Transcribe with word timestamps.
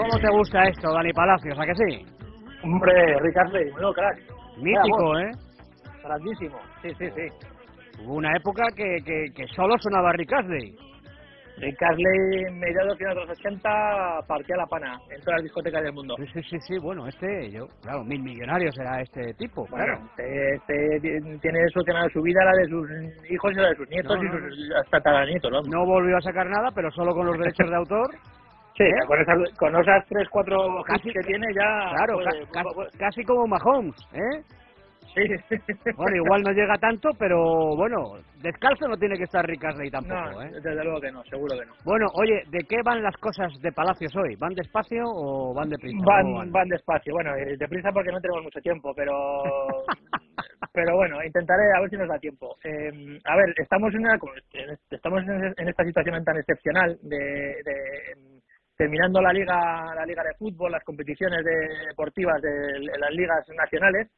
¿Cómo 0.00 0.18
te 0.18 0.30
gusta 0.30 0.62
esto, 0.62 0.92
Dani 0.92 1.12
Palacios? 1.12 1.58
¿A 1.58 1.66
que 1.66 1.74
sí? 1.74 2.06
Hombre, 2.64 3.16
Astley, 3.36 3.66
menudo 3.66 3.92
crack. 3.92 4.18
Mítico, 4.56 5.18
¿eh? 5.18 5.30
Grandísimo, 6.02 6.58
sí, 6.80 6.88
sí, 6.98 7.06
sí. 7.14 8.02
Hubo 8.02 8.14
una 8.14 8.34
época 8.34 8.64
que, 8.74 8.96
que, 9.04 9.26
que 9.34 9.46
solo 9.54 9.76
sonaba 9.78 10.12
Rick 10.12 10.32
Astley. 10.32 10.74
Rick 11.58 11.82
Astley, 11.82 12.50
mediados 12.54 12.96
de 12.96 13.14
los 13.14 13.28
80, 13.28 14.20
partía 14.26 14.56
la 14.56 14.66
pana 14.66 14.98
en 15.10 15.20
todas 15.20 15.36
las 15.36 15.42
discotecas 15.42 15.82
del 15.82 15.92
mundo. 15.92 16.14
Sí, 16.16 16.24
sí, 16.32 16.42
sí, 16.48 16.56
sí, 16.66 16.78
bueno, 16.78 17.06
este, 17.06 17.50
yo, 17.50 17.66
claro, 17.82 18.02
mil 18.02 18.22
millonarios 18.22 18.74
era 18.78 19.02
este 19.02 19.34
tipo, 19.34 19.66
claro. 19.66 19.98
Bueno, 19.98 20.10
este, 20.16 20.96
este 20.96 21.38
tiene 21.42 21.58
solucionado 21.74 22.08
su 22.08 22.22
vida, 22.22 22.42
la 22.42 22.52
de 22.52 22.68
sus 22.68 23.30
hijos 23.30 23.52
y 23.52 23.56
la 23.56 23.68
de 23.68 23.76
sus 23.76 23.88
nietos 23.90 24.16
No, 24.16 24.24
y 24.24 24.28
no, 24.28 24.48
sus 24.48 24.70
hasta 24.76 24.96
tataranietos. 24.98 25.68
No 25.68 25.84
volvió 25.84 26.16
a 26.16 26.22
sacar 26.22 26.46
nada, 26.46 26.70
pero 26.74 26.90
solo 26.92 27.12
con 27.12 27.26
los 27.26 27.36
derechos 27.36 27.68
de 27.68 27.76
autor. 27.76 28.08
Sí, 28.80 28.86
¿Eh? 28.86 29.06
con 29.06 29.20
esas, 29.20 29.36
con 29.58 29.76
esas 29.78 30.06
tres, 30.08 30.26
cuatro 30.30 30.82
Casi- 30.86 31.12
que 31.12 31.20
tiene 31.20 31.46
ya... 31.54 31.90
Claro, 31.96 32.14
puede- 32.14 32.46
ca- 32.46 32.62
ca- 32.62 32.70
puede- 32.74 32.90
casi 32.98 33.22
como 33.24 33.46
Mahomes, 33.46 33.94
¿eh? 34.14 34.40
sí. 35.12 35.22
Bueno, 35.96 36.16
igual 36.16 36.40
no 36.42 36.52
llega 36.52 36.74
tanto, 36.78 37.10
pero 37.18 37.76
bueno, 37.76 38.04
descalzo 38.40 38.86
no 38.88 38.96
tiene 38.96 39.18
que 39.18 39.24
estar 39.24 39.44
Astley 39.44 39.90
tampoco, 39.90 40.14
No, 40.32 40.42
¿eh? 40.42 40.50
desde 40.54 40.82
luego 40.84 41.00
que 41.00 41.10
no, 41.12 41.22
seguro 41.24 41.58
que 41.58 41.66
no. 41.66 41.72
Bueno, 41.84 42.06
oye, 42.14 42.42
¿de 42.48 42.60
qué 42.66 42.76
van 42.84 43.02
las 43.02 43.16
cosas 43.18 43.52
de 43.60 43.72
Palacios 43.72 44.14
hoy? 44.16 44.36
¿Van 44.36 44.54
despacio 44.54 45.02
o 45.04 45.52
van 45.52 45.68
deprisa? 45.68 45.98
¿Cómo 46.04 46.38
Van, 46.38 46.50
van 46.52 46.68
despacio, 46.68 47.12
bueno, 47.12 47.34
eh, 47.34 47.56
deprisa 47.58 47.90
porque 47.92 48.12
no 48.12 48.20
tenemos 48.20 48.44
mucho 48.44 48.60
tiempo, 48.60 48.92
pero 48.94 49.12
pero 50.72 50.94
bueno, 50.96 51.22
intentaré 51.24 51.64
a 51.76 51.80
ver 51.80 51.90
si 51.90 51.96
nos 51.96 52.08
da 52.08 52.18
tiempo. 52.18 52.56
Eh, 52.64 53.18
a 53.24 53.36
ver, 53.36 53.52
estamos 53.56 53.92
en, 53.94 54.00
una, 54.00 54.18
estamos 54.90 55.22
en 55.26 55.68
esta 55.68 55.84
situación 55.84 56.24
tan 56.24 56.36
excepcional 56.38 56.96
de, 57.02 57.18
de- 57.64 58.29
terminando 58.80 59.20
la 59.20 59.30
liga 59.30 59.94
la 59.94 60.06
liga 60.06 60.22
de 60.24 60.32
fútbol, 60.38 60.72
las 60.72 60.82
competiciones 60.84 61.44
de- 61.44 61.86
deportivas 61.88 62.40
de, 62.40 62.80
las 62.98 63.10
ligas 63.10 63.46
nacionales. 63.54 64.08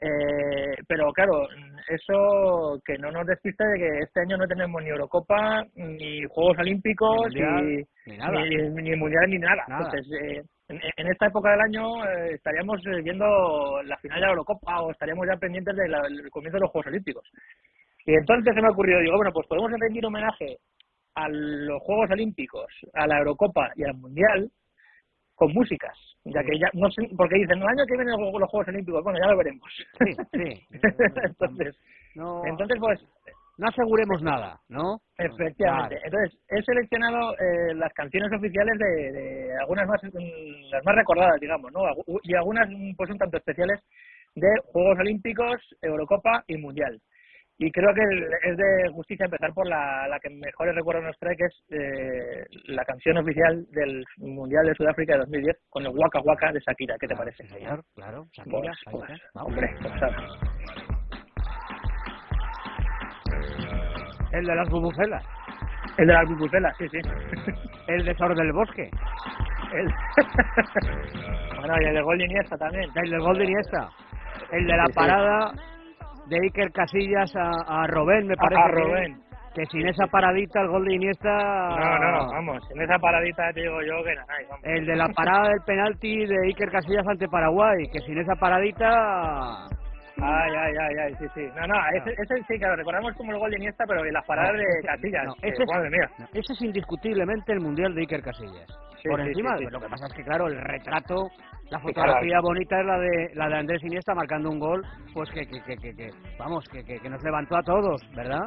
Eh, 0.00 0.74
pero 0.88 1.12
claro, 1.12 1.46
eso 1.88 2.80
que 2.84 2.98
no 2.98 3.12
nos 3.12 3.24
despiste 3.26 3.64
de 3.64 3.78
que 3.78 3.98
este 4.00 4.20
año 4.22 4.36
no 4.36 4.46
tenemos 4.48 4.82
ni 4.82 4.90
Eurocopa, 4.90 5.64
ni 5.76 6.24
Juegos 6.24 6.58
Olímpicos, 6.58 7.32
Ni 7.32 7.40
mundial, 7.40 7.86
ni 8.06 8.16
nada. 8.18 8.40
ni, 8.42 8.82
ni 8.90 8.96
mundial 8.96 9.30
ni 9.30 9.38
nada. 9.38 9.64
Nada. 9.68 9.84
Entonces, 9.84 10.12
eh, 10.20 10.42
en, 10.68 10.80
en 10.96 11.06
esta 11.12 11.26
época 11.26 11.52
del 11.52 11.60
año 11.60 12.04
eh, 12.06 12.34
estaríamos 12.34 12.84
eh, 12.86 13.00
viendo 13.02 13.24
la 13.84 13.96
final 13.98 14.18
de 14.18 14.26
la 14.26 14.30
Eurocopa 14.32 14.80
o 14.82 14.90
estaríamos 14.90 15.26
ya 15.28 15.36
pendientes 15.36 15.76
del 15.76 15.94
comienzo 16.30 16.56
de 16.56 16.62
los 16.62 16.70
Juegos 16.72 16.88
Olímpicos. 16.88 17.24
Y 18.04 18.14
entonces 18.14 18.52
se 18.54 18.60
me 18.60 18.66
ha 18.68 18.72
ocurrido, 18.72 18.98
digo, 19.00 19.16
bueno, 19.16 19.32
pues 19.32 19.46
podemos 19.46 19.70
rendir 19.78 20.04
homenaje 20.04 20.58
a 21.14 21.28
los 21.28 21.82
Juegos 21.82 22.10
Olímpicos, 22.10 22.66
a 22.92 23.06
la 23.06 23.18
Eurocopa 23.18 23.72
y 23.76 23.84
al 23.84 23.94
Mundial 23.94 24.50
con 25.34 25.52
músicas, 25.52 25.96
ya 26.24 26.42
que 26.44 26.58
ya 26.58 26.68
no 26.74 26.88
sé, 26.90 27.02
porque 27.16 27.34
dicen, 27.36 27.58
el 27.58 27.66
año 27.66 27.84
que 27.88 27.96
viene 27.96 28.12
los 28.12 28.40
los 28.40 28.50
Juegos 28.50 28.68
Olímpicos, 28.68 29.02
bueno, 29.02 29.18
ya 29.20 29.30
lo 29.30 29.36
veremos. 29.36 29.68
Sí, 29.98 30.12
sí. 30.32 30.66
entonces, 31.24 31.76
No, 32.14 32.44
entonces 32.46 32.78
pues 32.78 33.00
no 33.58 33.68
aseguremos 33.68 34.20
nada, 34.22 34.60
¿no? 34.68 34.98
Efectivamente. 35.16 36.00
Entonces, 36.04 36.38
he 36.48 36.62
seleccionado 36.62 37.34
eh, 37.34 37.74
las 37.74 37.92
canciones 37.92 38.32
oficiales 38.32 38.78
de, 38.78 39.12
de 39.12 39.58
algunas 39.58 39.86
más, 39.86 40.00
las 40.02 40.84
más 40.84 40.94
recordadas, 40.96 41.40
digamos, 41.40 41.72
¿no? 41.72 41.82
Y 42.22 42.34
algunas, 42.34 42.68
pues, 42.96 43.10
un 43.10 43.18
tanto 43.18 43.36
especiales 43.36 43.80
de 44.34 44.48
Juegos 44.72 44.98
Olímpicos, 44.98 45.60
Eurocopa 45.82 46.42
y 46.48 46.56
Mundial. 46.56 47.00
Y 47.56 47.70
creo 47.70 47.94
que 47.94 48.02
es 48.50 48.56
de 48.56 48.88
justicia 48.92 49.26
empezar 49.26 49.52
por 49.54 49.66
la, 49.68 50.08
la 50.08 50.18
que 50.18 50.28
mejores 50.28 50.74
recuerdos 50.74 51.04
nos 51.04 51.18
trae, 51.18 51.36
que 51.36 51.44
es 51.44 51.64
eh, 51.70 52.44
la 52.66 52.84
canción 52.84 53.16
oficial 53.18 53.64
del 53.70 54.04
Mundial 54.16 54.66
de 54.66 54.74
Sudáfrica 54.74 55.12
de 55.12 55.20
2010, 55.20 55.56
con 55.70 55.84
el 55.84 55.90
Waka 55.96 56.20
Waka 56.24 56.52
de 56.52 56.60
Shakira. 56.60 56.96
¿Qué 56.98 57.06
te 57.06 57.14
Claro, 57.14 57.24
parece? 57.24 57.46
señor, 57.48 57.84
claro. 57.94 58.26
Shakira, 58.32 58.72
Pues, 58.90 58.98
pues, 59.06 59.20
hombre. 59.34 59.68
El 64.32 64.44
de 64.46 64.54
las 64.56 64.68
bubucelas. 64.68 65.24
El 65.98 66.06
de 66.08 66.12
las 66.12 66.28
bubucelas, 66.28 66.76
sí, 66.76 66.88
sí. 66.88 66.98
El 67.86 68.04
de 68.04 68.14
Sor 68.16 68.34
del 68.36 68.52
Bosque. 68.52 68.90
El... 69.72 69.86
bueno, 71.60 71.74
y 71.80 71.84
el 71.84 71.94
de 71.94 72.02
Gol 72.02 72.18
de 72.18 72.24
Iniesta 72.24 72.56
también. 72.58 72.90
El 72.96 73.10
del 73.10 73.20
gol 73.20 73.38
de 73.38 73.44
Iniesta. 73.44 73.88
El 74.50 74.66
de 74.66 74.76
la 74.76 74.86
parada 74.94 75.52
de 76.26 76.36
Iker 76.42 76.72
Casillas 76.72 77.34
a, 77.36 77.82
a 77.82 77.86
Robén, 77.86 78.26
me 78.26 78.36
parece. 78.36 78.60
a 78.62 78.66
que- 78.66 78.72
Robben. 78.72 79.24
Que, 79.54 79.64
sin 79.66 79.86
esa 79.86 80.08
paradita 80.08 80.60
el 80.62 80.66
gol 80.66 80.84
de 80.84 80.94
Iniesta... 80.94 81.30
No, 81.30 81.98
no, 81.98 82.26
vamos, 82.32 82.68
en 82.74 82.82
esa 82.82 82.98
paradita 82.98 83.52
te 83.52 83.60
digo 83.60 83.80
yo 83.82 84.02
que 84.02 84.12
nada. 84.16 84.34
El 84.64 84.84
de 84.84 84.96
la 84.96 85.06
parada 85.10 85.48
del 85.50 85.60
penalti 85.64 86.26
de 86.26 86.34
Iker 86.48 86.72
Casillas 86.72 87.06
ante 87.06 87.28
Paraguay, 87.28 87.84
que 87.92 88.00
sin 88.00 88.18
esa 88.18 88.34
paradita... 88.34 88.88
Ay, 90.16 90.52
ay, 90.56 90.72
ay, 90.80 90.94
ay, 91.06 91.14
sí, 91.20 91.26
sí. 91.34 91.46
No, 91.56 91.66
no, 91.68 91.74
ese, 91.92 92.10
ese 92.20 92.42
sí 92.48 92.58
lo 92.58 92.74
recordamos 92.74 93.14
como 93.14 93.30
el 93.32 93.38
gol 93.38 93.50
de 93.50 93.56
Iniesta, 93.58 93.84
pero 93.86 94.02
las 94.04 94.24
paradas 94.26 94.52
No, 94.54 94.58
de 94.58 94.82
Casillas. 94.86 95.24
no, 95.26 95.34
ese 95.42 95.62
es- 95.62 95.68
madre 95.72 95.90
mía. 95.90 96.10
No, 96.18 96.26
ese 96.32 96.52
es 96.52 96.62
indiscutiblemente 96.62 97.52
el 97.52 97.60
mundial 97.60 97.94
de 97.94 98.00
Iker 98.00 98.22
Casillas. 98.22 98.66
Sí, 99.02 99.08
Por 99.08 99.20
sí, 99.22 99.28
encima, 99.28 99.56
sí. 99.58 99.66
lo 99.70 99.78
que 99.80 99.88
pasa 99.88 100.06
es 100.06 100.14
que 100.14 100.24
claro, 100.24 100.46
el 100.48 100.56
retrato, 100.60 101.28
la 101.70 101.78
fotografía 101.80 102.40
bonita 102.40 102.78
es 102.80 102.86
la 102.86 102.98
de 102.98 103.30
la 103.34 103.48
de 103.48 103.54
Andrés 103.56 103.82
Iniesta 103.84 104.14
marcando 104.14 104.50
un 104.50 104.58
gol, 104.58 104.82
pues 105.12 105.30
que, 105.30 105.46
que, 105.46 105.60
que, 105.76 105.94
que- 105.94 106.10
vamos, 106.38 106.64
que, 106.68 106.84
que, 106.84 106.98
que 107.00 107.08
nos 107.10 107.22
levantó 107.22 107.56
a 107.56 107.62
todos, 107.62 108.00
¿verdad? 108.14 108.42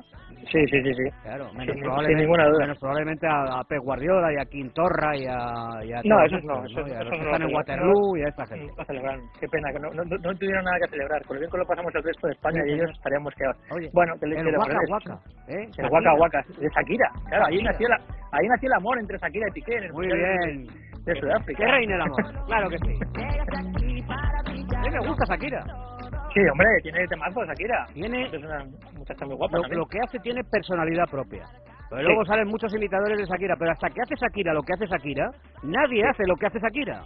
Sí, 0.52 0.60
sí, 0.68 0.82
sí, 0.82 0.94
sí. 0.94 1.04
Claro, 1.24 1.52
menos 1.54 1.76
probablemente, 1.82 2.22
ninguna 2.24 2.46
duda. 2.48 2.60
menos 2.60 2.78
probablemente 2.80 3.28
a, 3.28 3.62
Pep 3.68 3.80
Guardiola 3.82 4.32
y 4.32 4.38
a 4.38 4.46
Quintorra 4.46 5.18
y 5.18 5.26
a, 5.26 5.84
y 5.84 5.92
a 5.94 6.02
No, 6.06 6.24
esos 6.24 6.44
no, 6.44 6.64
esos- 6.66 6.88
están 6.88 7.42
en 7.42 7.52
lo 7.52 7.58
Waterloo 7.58 8.18
y 8.18 8.22
a 8.24 8.28
esta 8.30 8.46
gente. 8.46 8.72
No 8.78 8.86
celebran, 8.86 9.20
qué 9.40 9.48
pena, 9.48 9.72
que 9.74 9.80
no, 9.80 9.90
no, 9.92 10.34
tuvieron 10.36 10.64
nada 10.64 10.78
que 10.84 10.90
celebrar. 10.92 11.22
Por 11.24 11.36
lo 11.36 11.40
bien 11.42 11.52
que 11.52 11.58
lo 11.58 11.66
pasamos 11.66 11.94
el 11.96 12.04
resto 12.04 12.28
de 12.28 12.34
España 12.34 12.62
y 12.68 12.74
ellos 12.74 12.92
estaríamos 12.92 13.34
quedados. 13.36 13.58
Bueno, 13.94 14.14
que 14.20 14.28
le 14.28 14.40
el 14.40 14.58
Waka 14.58 14.80
Waka, 14.90 15.20
¿eh? 15.50 15.68
El. 15.78 15.90
Waka 15.92 16.14
Waka, 16.14 16.42
de 16.60 16.70
Shakira. 16.70 17.12
Claro, 17.28 17.46
ahí 17.48 17.62
nació, 17.64 17.88
la, 17.90 17.96
ahí 18.32 18.48
nació 18.48 18.68
el 18.70 18.74
amor 18.74 19.00
entre 19.00 19.18
Shakira 19.18 19.48
y 19.50 19.52
Piqué. 19.52 19.76
En 19.78 19.84
el 19.86 19.92
Muy 19.94 20.08
bien. 20.08 20.66
De, 21.04 21.14
de 21.14 21.20
Sudáfrica. 21.22 21.64
Que 21.66 21.72
reine 21.72 21.94
el 21.96 22.02
amor, 22.02 22.46
claro 22.48 22.70
que 22.70 22.78
sí. 22.80 22.94
A 23.16 24.82
mí 24.82 24.90
me 24.92 25.08
gusta 25.08 25.26
Shakira. 25.26 25.64
Sí, 26.34 26.42
hombre, 26.52 26.68
tiene 26.84 27.08
temazo 27.08 27.44
Shakira. 27.46 27.86
Tiene 27.94 28.26
Es 28.28 28.44
una 28.44 28.64
muchacha 28.98 29.26
muy 29.26 29.36
guapa 29.36 29.58
lo, 29.58 29.62
también. 29.64 29.80
lo 29.80 29.86
que 29.88 30.00
hace 30.04 30.20
tiene 30.20 30.44
personalidad 30.44 31.06
propia. 31.10 31.46
Pero 31.90 32.02
Sí. 32.02 32.08
luego 32.08 32.26
salen 32.26 32.48
muchos 32.48 32.74
imitadores 32.76 33.18
de 33.18 33.26
Shakira, 33.26 33.56
pero 33.58 33.72
hasta 33.72 33.90
que 33.90 34.02
hace 34.02 34.16
Shakira 34.16 34.54
lo 34.54 34.62
que 34.62 34.74
hace 34.74 34.86
Shakira, 34.88 35.32
nadie 35.64 36.06
hace 36.06 36.24
lo 36.28 36.36
que 36.36 36.46
hace 36.48 36.60
Shakira. 36.60 37.02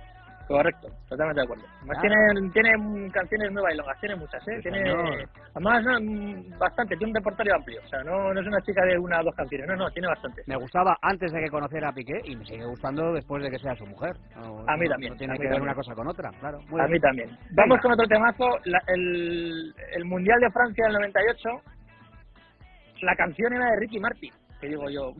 Correcto, 0.52 0.88
totalmente 1.10 1.40
de 1.42 1.46
acuerdo. 1.46 1.64
Además 1.80 1.98
Ah. 1.98 2.02
tiene, 2.02 2.52
tiene 2.52 3.12
canciones 3.12 3.52
muy 3.52 3.62
bailongas, 3.62 4.00
tiene 4.00 4.16
muchas, 4.16 4.48
¿eh? 4.48 4.60
Tiene, 4.62 4.78
señor. 4.84 5.30
además, 5.56 5.84
no, 5.84 6.00
mm, 6.02 6.58
bastante, 6.60 6.96
tiene 6.98 7.12
un 7.12 7.16
repertorio 7.16 7.56
amplio. 7.56 7.82
O 7.84 7.88
sea, 7.88 8.04
no, 8.04 8.34
no 8.34 8.40
es 8.42 8.48
una 8.48 8.62
chica 8.62 8.86
de 8.86 8.98
una 8.98 9.20
o 9.20 9.24
dos 9.24 9.36
canciones, 9.36 9.68
no, 9.68 9.76
no, 9.76 9.90
tiene 9.92 10.08
bastante. 10.08 10.44
Me 10.48 10.56
gustaba 10.56 10.98
antes 11.02 11.32
de 11.32 11.40
que 11.42 11.50
conociera 11.50 11.90
a 11.90 11.94
Piqué 11.94 12.22
y 12.26 12.36
me 12.36 12.46
sigue 12.46 12.66
gustando 12.66 13.14
después 13.14 13.44
de 13.44 13.50
que 13.52 13.60
sea 13.60 13.76
su 13.76 13.86
mujer. 13.86 14.16
No, 14.36 14.64
A 14.68 14.78
mí 14.78 14.88
también, 14.88 15.14
No 15.14 15.18
tiene 15.18 15.38
que 15.40 15.48
ver 15.48 15.62
una 15.62 15.76
cosa 15.76 15.94
con 15.96 16.08
otra, 16.08 16.30
claro. 16.40 16.60
Muy 16.70 16.80
A 16.82 16.86
bien. 16.86 16.92
mí 16.94 17.00
también. 17.00 17.38
Vamos 17.52 17.80
con 17.82 17.92
otro 17.94 18.08
temazo, 18.08 18.48
la- 18.66 18.84
el, 18.88 19.74
el 19.94 20.06
Mundial 20.06 20.40
de 20.40 20.50
Francia 20.52 20.86
del 20.86 20.94
98. 20.94 21.50
La 23.02 23.16
canción 23.16 23.52
era 23.54 23.72
de 23.72 23.78
Ricky 23.80 24.00
Martin, 24.00 24.32
que 24.60 24.68
digo 24.68 24.90
yo. 24.90 25.14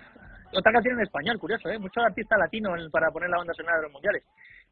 Otra 0.54 0.72
canción 0.74 0.96
en 0.96 1.02
español, 1.04 1.40
curioso, 1.40 1.70
¿eh? 1.70 1.80
Mucho 1.80 2.02
artista 2.02 2.38
latino 2.38 2.76
en- 2.76 2.92
para 2.92 3.10
poner 3.12 3.30
la 3.30 3.38
banda 3.38 3.54
sonora 3.54 3.78
de 3.78 3.84
los 3.84 3.92
mundiales. 3.92 4.24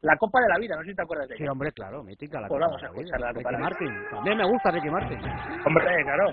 La 0.02 0.16
Copa 0.16 0.40
de 0.40 0.48
la 0.48 0.58
Vida, 0.58 0.76
no 0.76 0.82
sé 0.82 0.90
si 0.90 0.96
te 0.96 1.02
acuerdas 1.02 1.28
de 1.28 1.36
Sí, 1.36 1.42
ella. 1.42 1.52
hombre, 1.52 1.72
claro, 1.72 2.02
mítica 2.02 2.40
la 2.40 2.48
Pues 2.48 2.58
Copa 2.60 2.66
vamos 2.66 2.80
de 2.82 2.86
a 2.86 2.90
la 2.90 2.92
Vida. 2.92 3.02
escuchar 3.02 3.20
la 3.20 3.34
Copa 3.34 3.38
Ricky 3.38 3.44
de 3.44 3.52
la 3.52 3.58
Vida. 3.58 3.68
Martin. 3.68 4.10
También 4.10 4.38
me 4.38 4.44
gusta 4.46 4.70
Ricky 4.70 4.90
Martin. 4.90 5.18
Hombre, 5.66 6.04
claro. 6.04 6.30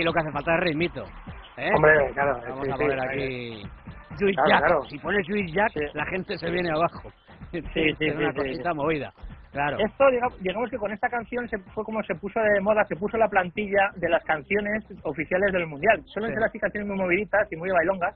Aquí 0.00 0.04
lo 0.04 0.12
que 0.12 0.20
hace 0.20 0.32
falta 0.32 0.54
es 0.54 0.60
ritmito. 0.60 1.04
¿eh? 1.58 1.70
Hombre, 1.74 1.92
claro. 2.14 2.40
Vamos 2.48 2.64
sí, 2.64 2.70
a 2.72 2.76
poner 2.76 3.00
aquí. 3.00 3.62
Claro, 4.18 4.48
Jack. 4.48 4.58
claro. 4.58 4.84
Si 4.84 4.98
pones 4.98 5.26
Juice 5.26 5.52
Jack, 5.52 5.72
Sí. 5.72 5.80
la 5.94 6.06
gente 6.06 6.38
se 6.38 6.50
viene 6.50 6.70
abajo. 6.70 7.10
sí, 7.52 7.60
sí, 7.74 8.06
es 8.06 8.16
una 8.16 8.32
sí, 8.32 8.38
cosita 8.38 8.74
movida. 8.74 9.12
Claro. 9.52 9.78
Esto, 9.80 10.04
digamos, 10.40 10.70
que 10.70 10.76
con 10.78 10.92
esta 10.92 11.08
canción 11.08 11.48
se 11.48 11.58
fue 11.74 11.84
como 11.84 12.02
se 12.04 12.14
puso 12.14 12.40
de 12.40 12.60
moda, 12.60 12.84
se 12.84 12.94
puso 12.94 13.16
la 13.18 13.28
plantilla 13.28 13.90
de 13.96 14.08
las 14.08 14.22
canciones 14.24 14.84
oficiales 15.02 15.52
del 15.52 15.66
Mundial. 15.66 16.00
Suelen 16.06 16.32
ser 16.34 16.44
así 16.44 16.58
canciones 16.58 16.88
muy 16.88 16.96
moviditas 16.96 17.50
y 17.52 17.56
muy 17.56 17.70
bailongas. 17.70 18.14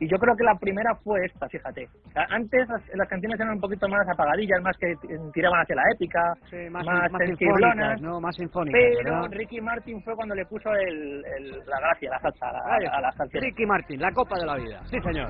Y 0.00 0.08
yo 0.08 0.16
creo 0.18 0.36
que 0.36 0.44
la 0.44 0.54
primera 0.54 0.94
fue 1.02 1.24
esta, 1.26 1.48
fíjate. 1.48 1.88
Antes 2.30 2.68
las, 2.68 2.82
las 2.94 3.08
canciones 3.08 3.38
eran 3.40 3.54
un 3.54 3.60
poquito 3.60 3.88
más 3.88 4.06
apagadillas, 4.08 4.62
más 4.62 4.76
que 4.78 4.94
tiraban 5.34 5.60
hacia 5.60 5.74
la 5.76 5.82
épica, 5.94 6.34
Sí, 6.50 6.70
más, 6.70 6.84
más, 6.86 7.10
sinfónicas, 7.26 8.00
¿no? 8.00 8.20
Más 8.20 8.36
sinfónicas, 8.36 8.80
Pero. 9.02 9.26
Ricky 9.28 9.60
Martin 9.60 10.00
fue 10.02 10.14
cuando 10.14 10.34
le 10.34 10.44
puso 10.46 10.72
el, 10.74 11.24
el- 11.24 11.58
la 11.66 11.80
gracia, 11.80 12.10
la 12.10 12.20
salsa 12.20 12.48
a 12.48 12.52
la, 12.80 12.90
a 12.96 13.00
la 13.00 13.12
salsa. 13.12 13.38
Ricky 13.40 13.66
Martin, 13.66 14.00
la 14.00 14.12
copa 14.12 14.38
de 14.38 14.46
la 14.46 14.56
vida. 14.56 14.80
Sí, 14.86 15.00
señor. 15.00 15.28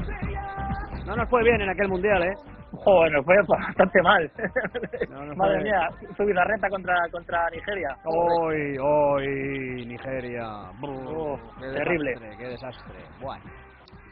No 1.07 1.17
nos 1.17 1.29
fue 1.31 1.43
bien 1.43 1.61
en 1.63 1.71
aquel 1.71 1.89
mundial, 1.89 2.23
¿eh? 2.23 2.35
Joder, 2.71 3.13
nos 3.13 3.25
fue 3.25 3.37
bastante 3.49 4.03
mal. 4.03 4.31
No, 5.09 5.25
no 5.25 5.35
Madre 5.37 5.63
mía, 5.63 5.89
su 6.17 6.25
bizarreta 6.27 6.69
contra, 6.69 6.95
contra 7.11 7.49
Nigeria. 7.51 7.97
Hoy, 8.05 8.77
hoy, 8.79 9.87
Nigeria. 9.87 10.47
Oh, 10.83 11.39
qué 11.59 11.67
terrible. 11.73 12.11
desastre, 12.11 12.37
qué 12.39 12.49
desastre. 12.51 12.95
Bueno, 13.21 13.43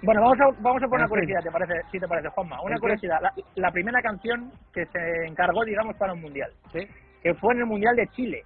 Bueno, 0.02 0.20
vamos 0.20 0.38
a, 0.40 0.44
vamos 0.62 0.82
a 0.82 0.86
poner 0.86 1.00
En 1.00 1.00
una 1.00 1.08
curiosidad, 1.08 1.40
¿te 1.42 1.50
parece, 1.50 1.74
si 1.90 1.98
te 1.98 2.06
parece, 2.06 2.28
Juanma. 2.28 2.60
Una 2.62 2.78
curiosidad. 2.78 3.18
La, 3.20 3.32
la 3.56 3.70
primera 3.72 4.00
canción 4.02 4.50
que 4.72 4.84
se 4.86 5.26
encargó, 5.26 5.64
digamos, 5.64 5.96
para 5.96 6.12
un 6.12 6.20
mundial. 6.20 6.50
¿sí? 6.72 6.86
que 7.22 7.34
fue 7.34 7.54
en 7.54 7.60
el 7.60 7.66
Mundial 7.66 7.96
de 7.96 8.06
Chile. 8.08 8.44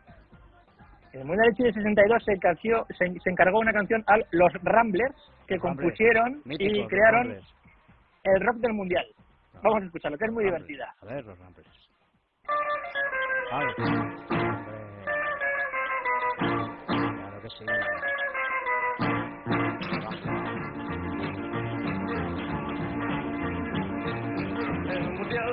En 1.12 1.20
el 1.20 1.26
Mundial 1.26 1.48
de 1.50 1.54
Chile 1.56 1.72
62 1.74 2.24
se, 2.24 2.32
encarció- 2.32 2.86
se, 2.96 3.12
se 3.20 3.30
encargó 3.30 3.58
una 3.58 3.72
canción 3.72 4.02
a 4.06 4.16
los 4.30 4.52
Ramblers 4.62 5.14
que 5.46 5.56
Ramblers, 5.58 5.60
compusieron 5.60 6.42
y 6.46 6.86
crearon 6.86 7.24
Ramblers. 7.24 7.54
el 8.24 8.40
rock 8.40 8.56
del 8.56 8.72
Mundial. 8.72 9.04
Vamos 9.62 9.82
a 9.82 9.86
escucharlo, 9.86 10.16
que 10.16 10.24
es 10.24 10.32
muy 10.32 10.44
Ramblers. 10.44 10.66
divertida. 10.66 10.94
A 11.02 11.06
ver, 11.14 11.24
los 11.26 11.38
Ramblers. 11.38 11.90
Ay, 13.52 13.66
hombre. 13.76 14.16
Claro 16.86 17.42
que 17.42 17.50
sí. 17.50 17.64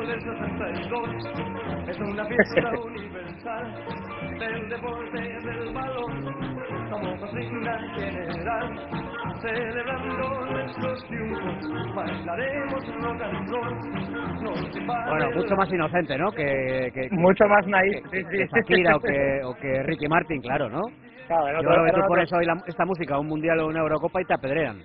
Del 0.08 0.22
62 0.22 1.90
es 1.90 2.00
una 2.00 2.26
fiesta 2.26 2.72
universal 2.86 3.74
del 4.40 4.70
deporte 4.70 5.18
del 5.22 5.74
balón 5.74 6.36
como 6.90 7.20
consigna 7.20 7.78
general. 7.96 8.90
Celebrando 9.42 10.46
nuestros 10.52 11.08
triunfos, 11.08 11.94
bailaremos 11.96 12.86
rock 13.02 13.22
and 13.22 13.50
roll. 13.50 14.42
Nos 14.42 14.76
invade 14.76 15.10
Bueno, 15.12 15.32
mucho 15.36 15.56
más 15.56 15.72
inocente, 15.72 16.18
¿no? 16.18 16.32
Que, 16.32 16.90
que, 16.94 17.08
que- 17.10 17.16
Mucho 17.16 17.46
más 17.48 17.68
naif, 17.68 17.94
que- 18.10 18.24
sí, 18.24 18.26
que 18.32 18.38
sí. 18.48 18.52
Shakira 18.56 18.96
o 18.96 19.00
que, 19.00 19.42
o 19.46 19.54
que 19.56 19.84
Ricky 19.84 20.08
Martin, 20.08 20.42
claro, 20.42 20.70
¿no? 20.70 20.82
Claro, 21.28 21.46
Yo 21.52 21.58
otro- 21.60 21.70
creo 21.72 21.84
que 21.84 21.90
en 21.90 21.94
tú 21.96 22.00
otro- 22.00 22.08
pones 22.08 22.34
hoy 22.34 22.46
la- 22.46 22.64
esta 22.66 22.86
música 22.86 23.16
a 23.16 23.20
un 23.20 23.28
mundial 23.28 23.60
o 23.60 23.68
una 23.68 23.82
Eurocopa 23.82 24.22
y 24.22 24.26
te 24.26 24.34
apedrean. 24.34 24.78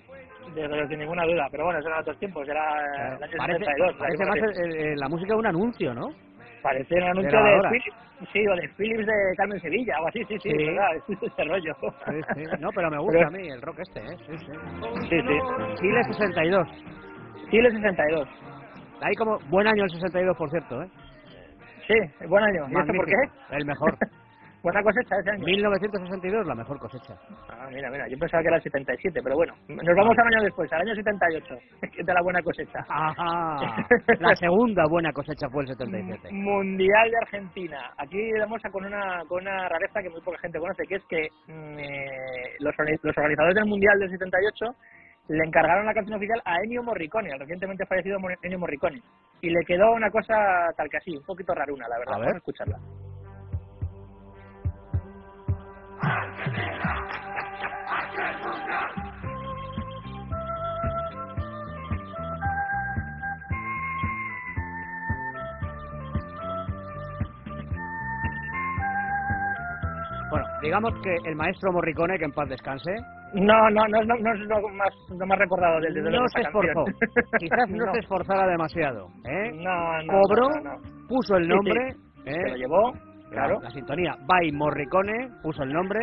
Desde- 0.54 0.88
sin 0.88 0.98
ninguna 0.98 1.24
duda, 1.24 1.48
pero 1.50 1.64
bueno, 1.64 1.78
eso 1.80 1.88
eran 1.88 2.00
otros 2.00 2.18
tiempos, 2.18 2.48
era 2.48 2.62
Claro. 2.94 3.16
el 3.16 3.22
año 3.24 3.36
Parece, 3.38 3.58
62. 3.64 3.96
parece 3.98 4.24
más 4.26 4.58
el- 4.58 4.96
la 4.98 5.08
música 5.08 5.32
de 5.34 5.38
un 5.38 5.46
anuncio, 5.46 5.94
¿no? 5.94 6.08
Parece 6.62 6.94
un 6.94 7.02
anuncio 7.02 7.42
de. 7.42 7.68
Philips, 7.70 8.30
sí, 8.32 8.46
o 8.46 8.54
de 8.54 8.68
Philips 8.76 9.06
de 9.06 9.12
Carmen 9.36 9.58
Sevilla, 9.60 9.96
o 10.00 10.06
así, 10.08 10.24
sí, 10.24 10.36
sí, 10.38 10.50
Sí. 10.50 10.64
verdad, 10.66 10.94
es 10.96 11.02
ese 11.22 11.44
rollo. 11.44 11.74
Sí, 11.80 12.20
sí. 12.34 12.42
No, 12.60 12.68
pero 12.74 12.90
me 12.90 12.98
gusta 12.98 13.18
Pero- 13.18 13.28
a 13.28 13.30
mí 13.32 13.48
el 13.48 13.60
rock 13.62 13.78
este, 13.80 14.00
¿eh? 14.00 14.16
Sí, 14.26 14.38
sí. 14.38 14.52
Sí, 15.10 15.20
sí. 15.20 15.74
Chile 15.80 16.04
62. 16.04 16.68
Chile 17.50 17.70
62. 17.70 18.28
Ahí 19.02 19.14
como 19.16 19.38
buen 19.50 19.66
año 19.66 19.82
el 19.84 19.90
62, 19.90 20.36
por 20.36 20.48
cierto, 20.50 20.82
¿eh? 20.82 20.88
Sí, 21.88 22.26
buen 22.28 22.44
año. 22.44 22.66
¿Y 22.70 22.78
esto 22.80 22.92
por 22.94 23.06
qué? 23.06 23.14
El 23.56 23.66
mejor. 23.66 23.96
Buena 24.62 24.82
cosecha 24.82 25.16
ese 25.18 25.30
año. 25.30 25.44
1962, 25.44 26.46
la 26.46 26.54
mejor 26.54 26.78
cosecha. 26.78 27.14
Ah, 27.50 27.68
mira, 27.72 27.90
mira, 27.90 28.06
yo 28.08 28.16
pensaba 28.18 28.42
que 28.42 28.48
era 28.48 28.56
el 28.58 28.62
77, 28.62 29.20
pero 29.22 29.34
bueno, 29.36 29.54
nos 29.68 29.96
vamos 29.96 30.16
al 30.18 30.26
año 30.28 30.42
después, 30.44 30.72
al 30.72 30.82
año 30.82 30.94
78, 30.94 31.54
que 31.92 32.00
es 32.00 32.06
de 32.06 32.14
la 32.14 32.22
buena 32.22 32.40
cosecha. 32.42 32.78
Ajá. 32.88 33.56
La 34.20 34.36
segunda 34.36 34.84
buena 34.88 35.12
cosecha 35.12 35.48
fue 35.50 35.62
el 35.62 35.68
77. 35.68 36.28
Mundial 36.32 37.10
de 37.10 37.16
Argentina. 37.22 37.90
Aquí 37.98 38.30
vamos 38.38 38.64
a 38.64 38.70
con 38.70 38.84
una 38.84 39.22
con 39.28 39.42
una 39.42 39.68
rareza 39.68 40.00
que 40.02 40.10
muy 40.10 40.20
poca 40.20 40.38
gente 40.38 40.58
conoce, 40.60 40.84
que 40.86 40.94
es 40.96 41.04
que 41.06 41.28
mm, 41.48 41.78
eh, 41.78 42.56
los, 42.60 42.74
organi- 42.76 43.00
los 43.02 43.16
organizadores 43.18 43.54
del 43.56 43.66
Mundial 43.66 43.98
del 43.98 44.10
78 44.10 44.64
le 45.28 45.44
encargaron 45.44 45.86
la 45.86 45.94
canción 45.94 46.16
oficial 46.16 46.40
a 46.44 46.56
Ennio 46.62 46.82
Morricone, 46.82 47.32
al 47.32 47.40
recientemente 47.40 47.86
fallecido 47.86 48.18
Ennio 48.42 48.58
Morricone. 48.58 49.00
Y 49.40 49.50
le 49.50 49.64
quedó 49.64 49.92
una 49.92 50.10
cosa 50.10 50.34
tal 50.76 50.88
que 50.88 50.98
así, 50.98 51.16
un 51.16 51.24
poquito 51.24 51.52
raruna, 51.54 51.88
la 51.88 51.98
verdad. 51.98 52.14
A 52.14 52.18
ver. 52.18 52.26
Vamos 52.26 52.34
a 52.34 52.38
escucharla. 52.38 52.78
Bueno, 70.30 70.46
digamos 70.62 70.92
que 71.02 71.14
el 71.28 71.36
maestro 71.36 71.72
Morricone, 71.72 72.16
que 72.18 72.24
en 72.24 72.32
paz 72.32 72.48
descanse, 72.48 72.90
No, 73.34 73.70
no, 73.70 73.82
no, 73.88 74.02
lo- 74.02 74.18
no 74.18 74.32
es 74.34 74.40
lo 74.40 74.68
más, 74.70 74.90
lo 75.10 75.26
más 75.26 75.38
recordado 75.38 75.80
del 75.80 75.94
desde 75.94 76.10
no 76.10 76.26
se 76.28 76.40
esforzó. 76.42 76.84
Quizás 77.38 77.68
no, 77.70 77.86
No. 77.86 77.92
se 77.94 77.98
esforzara 78.00 78.46
demasiado. 78.46 79.08
¿eh? 79.24 79.50
No, 79.54 80.02
no, 80.02 80.20
Cobró, 80.20 80.48
no, 80.50 80.60
no, 80.60 80.76
no. 80.76 81.06
puso 81.08 81.36
el 81.36 81.44
Sí, 81.44 81.48
nombre, 81.48 81.92
Se 82.24 82.30
¿eh? 82.30 82.50
lo 82.50 82.56
llevó, 82.56 82.92
La- 82.92 83.30
claro. 83.30 83.58
La, 83.62 83.70
sintonía 83.70 84.16
by 84.26 84.52
Morricone, 84.52 85.30
puso 85.42 85.62
el 85.62 85.72
nombre 85.72 85.98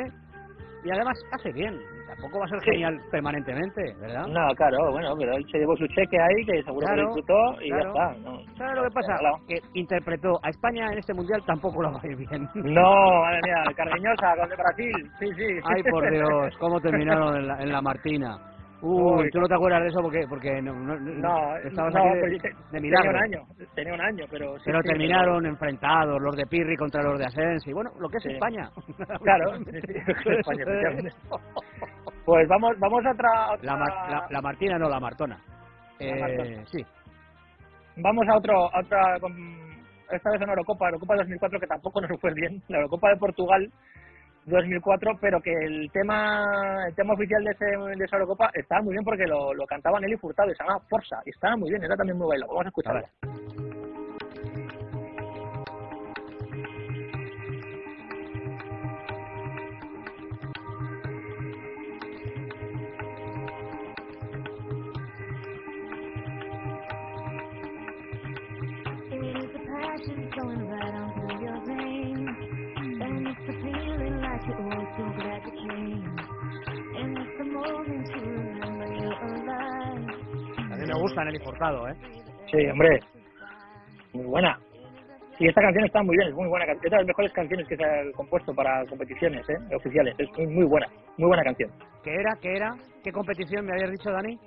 y 0.83 0.91
además 0.91 1.17
hace 1.31 1.51
bien. 1.51 1.77
Tampoco 2.07 2.39
va 2.39 2.45
a 2.45 2.49
ser 2.49 2.59
Sí. 2.61 2.71
genial 2.71 2.99
permanentemente, 3.11 3.81
¿verdad? 4.01 4.25
No, 4.27 4.47
claro, 4.55 4.91
bueno, 4.91 5.13
pero 5.17 5.33
él 5.37 5.45
se 5.51 5.59
llevó 5.59 5.75
su 5.77 5.85
cheque 5.87 6.17
ahí, 6.19 6.43
que 6.45 6.63
seguro 6.63 6.79
que 6.87 6.93
Claro, 6.93 7.01
lo 7.03 7.13
disfrutó 7.15 7.61
y 7.61 7.69
claro. 7.69 7.83
ya 7.83 7.89
está. 8.11 8.19
No, 8.29 8.55
¿Sabes 8.57 8.75
lo 8.75 8.83
que 8.83 8.89
pasa? 8.91 9.11
Regalado. 9.13 9.37
Que 9.47 9.55
interpretó 9.75 10.39
a 10.43 10.49
España 10.49 10.91
en 10.91 10.97
este 10.97 11.13
mundial 11.13 11.41
tampoco 11.45 11.83
lo 11.83 11.91
va 11.91 11.99
a 12.01 12.07
ir 12.07 12.15
bien. 12.17 12.49
No, 12.55 13.21
madre 13.21 13.39
mía, 13.45 13.63
Cardeñosa, 13.75 14.35
con 14.37 14.49
de 14.49 14.55
Brasil, 14.55 15.11
sí, 15.19 15.27
sí. 15.37 15.59
Ay, 15.65 15.83
por 15.83 16.09
Dios, 16.11 16.57
cómo 16.59 16.79
terminaron 16.81 17.35
en 17.37 17.47
la, 17.47 17.61
en 17.61 17.71
la 17.71 17.81
Martina. 17.81 18.37
Uy, 18.81 19.23
Uy. 19.25 19.29
tú 19.31 19.39
no 19.41 19.47
te 19.47 19.55
acuerdas 19.55 19.81
de 19.81 19.87
eso 19.89 19.99
porque 20.01 20.25
porque 20.29 20.61
no, 20.61 20.73
no- 20.73 20.97
No, 20.99 21.57
estabas 21.57 21.93
no, 21.93 21.99
aquí 21.99 22.39
de, 22.39 22.49
de 22.71 22.79
tenía 22.79 23.09
un 23.09 23.15
año, 23.17 23.39
tenía 23.75 23.93
un 23.93 24.01
año, 24.01 24.25
pero 24.29 24.57
sí, 24.59 24.63
Pero 24.65 24.81
sí, 24.81 24.87
terminaron 24.87 25.45
enfrentados 25.45 26.21
los 26.21 26.35
de 26.37 26.45
Pirri 26.45 26.77
contra 26.77 27.03
los 27.03 27.19
de 27.19 27.25
Asensi. 27.25 27.73
Bueno, 27.73 27.91
lo 27.99 28.07
que 28.09 28.17
es 28.17 28.23
Sí. 28.23 28.29
España. 28.31 28.69
Claro, 29.23 29.55
España. 29.55 30.65
Pues 32.25 32.47
vamos, 32.47 32.71
vamos 32.79 33.05
a 33.05 33.11
otra, 33.11 33.29
otra- 33.53 33.63
La, 33.63 33.75
Mar- 33.75 34.09
la, 34.11 34.27
la 34.29 34.41
Martina, 34.41 34.77
no, 34.77 34.87
la 34.87 34.99
Martona. 34.99 35.39
La 35.99 36.29
Eh, 36.29 36.63
sí. 36.71 36.85
vamos 37.97 38.25
a 38.29 38.37
otro, 38.37 38.73
a 38.73 38.79
otra, 38.81 39.15
esta 40.11 40.31
vez 40.31 40.41
en 40.41 40.49
Eurocopa, 40.49 40.85
Eurocopa 40.87 41.15
2004 41.15 41.59
que 41.59 41.67
tampoco 41.67 42.01
nos 42.01 42.19
fue 42.21 42.33
bien, 42.33 42.61
la 42.69 42.77
Eurocopa 42.77 43.09
de 43.09 43.17
Portugal 43.17 43.69
2004, 44.49 45.17
pero 45.21 45.41
que 45.41 45.53
el 45.53 45.89
tema, 45.91 46.85
el 46.87 46.95
tema 46.95 47.13
oficial 47.13 47.43
de, 47.43 47.51
ese, 47.51 47.65
de 47.65 48.05
esa 48.05 48.17
Eurocopa 48.17 48.49
estaba 48.53 48.81
muy 48.81 48.93
bien 48.93 49.03
porque 49.03 49.25
lo, 49.25 49.53
lo 49.53 49.65
cantaba 49.65 49.99
Nelly 49.99 50.17
Furtado 50.17 50.51
y 50.51 50.55
se 50.55 50.63
llamaba 50.63 50.83
Forza 50.89 51.21
y 51.25 51.29
estaba 51.29 51.55
muy 51.55 51.69
bien, 51.69 51.83
era 51.83 51.95
también 51.95 52.17
muy 52.17 52.27
bailado. 52.27 52.53
Vamos 52.53 52.65
a 52.65 52.67
A 52.67 52.69
escucharlo. 52.69 53.07
flowing 70.33 70.67
right 70.69 70.88
gusta 81.19 81.23
Nelly 81.25 81.39
Fortado, 81.43 81.87
¿eh? 81.87 81.93
Sí, 82.51 82.65
hombre, 82.67 82.99
muy 84.13 84.25
buena. 84.25 84.57
Y 85.39 85.47
esta 85.47 85.61
canción 85.61 85.85
está 85.85 86.03
muy 86.03 86.17
bien, 86.17 86.27
es 86.29 86.35
muy 86.35 86.47
buena. 86.49 86.65
Es 86.71 86.81
de 86.81 86.89
las 86.89 87.05
mejores 87.05 87.31
canciones 87.31 87.65
que 87.67 87.77
se 87.77 87.83
ha 87.85 88.11
compuesto 88.13 88.53
para 88.53 88.85
competiciones 88.87 89.47
¿eh? 89.49 89.57
oficiales. 89.75 90.13
Es 90.17 90.27
muy, 90.49 90.65
buena, 90.65 90.87
muy 91.17 91.27
buena 91.27 91.43
canción. 91.43 91.69
¿Qué 92.03 92.13
era? 92.13 92.35
¿Qué 92.41 92.55
era? 92.55 92.75
¿Qué 93.03 93.11
competición 93.11 93.65
me 93.65 93.71
habías 93.73 93.91
dicho, 93.91 94.11
Dani? 94.11 94.37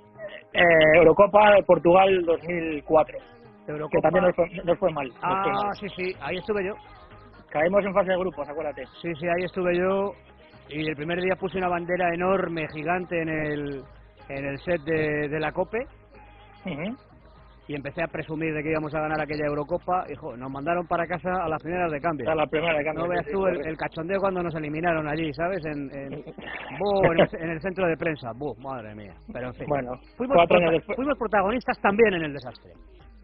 Eh, 0.53 0.97
Eurocopa 0.97 1.55
Portugal 1.65 2.23
2004, 2.25 3.17
que 3.65 3.71
Eurocopa. 3.71 4.01
también 4.01 4.25
nos 4.25 4.35
fue, 4.35 4.49
nos 4.63 4.77
fue 4.77 4.91
mal. 4.91 5.07
nos 5.07 5.17
fue 5.19 5.29
Ah, 5.31 5.63
mal. 5.65 5.75
sí, 5.77 5.87
sí, 5.95 6.15
ahí 6.21 6.37
estuve 6.37 6.63
yo. 6.67 6.73
Caímos 7.49 7.83
en 7.85 7.93
fase 7.93 8.11
de 8.11 8.17
grupos, 8.17 8.47
acuérdate. 8.47 8.83
Sí, 9.01 9.11
sí, 9.19 9.27
ahí 9.27 9.45
estuve 9.45 9.75
yo. 9.77 10.11
Y 10.69 10.87
el 10.89 10.95
primer 10.95 11.19
día 11.21 11.35
puse 11.35 11.57
una 11.57 11.69
bandera 11.69 12.13
enorme, 12.13 12.67
gigante 12.71 13.19
en 13.19 13.29
el, 13.29 13.83
en 14.29 14.45
el 14.45 14.57
set 14.59 14.81
de, 14.81 15.27
de 15.27 15.39
la 15.39 15.51
COPE. 15.51 15.85
Y 17.65 17.75
empecé 17.75 18.03
a 18.03 18.07
presumir 18.07 18.53
de 18.53 18.61
que 18.61 18.71
íbamos 18.71 18.93
a 18.93 18.99
ganar 18.99 19.21
aquella 19.21 19.45
Eurocopa. 19.47 20.03
Y 20.09 20.15
jo, 20.15 20.35
nos 20.35 20.51
mandaron 20.51 20.85
para 20.85 21.07
casa 21.07 21.29
a 21.43 21.47
las 21.47 21.61
primeras 21.63 21.89
de 21.91 22.01
cambio. 22.01 22.29
A 22.29 22.35
la 22.35 22.45
primera 22.45 22.77
de 22.77 22.83
cambio. 22.83 23.03
No 23.03 23.09
veas 23.09 23.25
tú 23.31 23.47
el, 23.47 23.77
cachondeo 23.77 24.19
cuando 24.19 24.43
nos 24.43 24.53
eliminaron 24.55 25.07
allí, 25.07 25.31
¿sabes? 25.33 25.63
En, 25.65 25.89
en, 25.95 26.13
en, 26.13 27.19
el, 27.19 27.41
en 27.41 27.49
el 27.51 27.61
centro 27.61 27.87
de 27.87 27.95
prensa. 27.95 28.31
Buh, 28.35 28.53
madre 28.59 28.93
mía. 28.95 29.13
Pero 29.31 29.47
en 29.47 29.53
fin. 29.53 29.65
Bueno, 29.67 29.91
fuimos, 30.17 30.35
cuatro 30.35 30.57
años 30.57 30.71
después- 30.73 30.95
fuimos 30.97 31.17
protagonistas 31.17 31.79
también 31.79 32.13
en 32.15 32.23
el 32.23 32.33
desastre. 32.33 32.71